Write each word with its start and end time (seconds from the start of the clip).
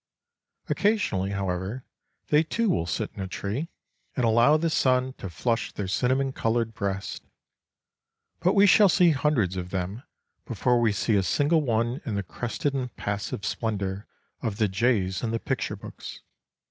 Occasionally, 0.67 1.29
however, 1.29 1.85
they 2.29 2.41
too 2.41 2.71
will 2.71 2.87
sit 2.87 3.11
in 3.13 3.21
a 3.21 3.27
tree 3.27 3.69
and 4.15 4.25
allow 4.25 4.57
the 4.57 4.71
sun 4.71 5.13
to 5.19 5.29
flush 5.29 5.71
their 5.71 5.87
cinnamon 5.87 6.33
coloured 6.33 6.73
breasts. 6.73 7.21
But 8.39 8.55
we 8.55 8.65
shall 8.65 8.89
see 8.89 9.11
hundreds 9.11 9.57
of 9.57 9.69
them 9.69 10.01
before 10.47 10.81
we 10.81 10.91
see 10.91 11.15
a 11.17 11.21
single 11.21 11.61
one 11.61 12.01
in 12.03 12.15
the 12.15 12.23
crested 12.23 12.73
and 12.73 12.91
passive 12.95 13.45
splendour 13.45 14.07
of 14.41 14.57
the 14.57 14.67
jays 14.67 15.21
in 15.21 15.29
the 15.29 15.39
picture 15.39 15.75
books. 15.75 16.21